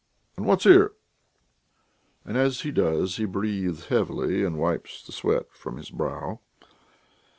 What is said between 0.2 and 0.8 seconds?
And what's